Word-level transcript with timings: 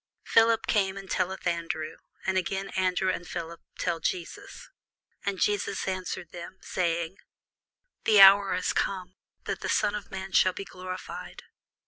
Philip 0.25 0.65
cometh 0.65 0.97
and 0.99 1.11
telleth 1.11 1.45
Andrew: 1.45 1.97
and 2.25 2.35
again 2.35 2.69
Andrew 2.69 3.11
and 3.11 3.27
Philip 3.27 3.61
tell 3.77 3.99
Jesus. 3.99 4.67
And 5.27 5.39
Jesus 5.39 5.87
answered 5.87 6.31
them, 6.31 6.57
saying, 6.63 7.17
The 8.05 8.19
hour 8.19 8.55
is 8.55 8.73
come, 8.73 9.13
that 9.43 9.59
the 9.61 9.69
Son 9.69 9.93
of 9.93 10.09
man 10.09 10.31
should 10.31 10.55
be 10.55 10.65
glorified. 10.65 11.43